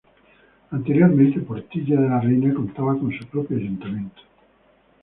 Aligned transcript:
Anteriormente, 0.71 1.41
Portilla 1.41 1.99
de 2.01 2.09
la 2.09 2.19
Reina, 2.19 2.51
contaba 2.55 2.97
con 2.97 3.11
su 3.11 3.23
propio 3.27 3.57
ayuntamiento. 3.57 4.23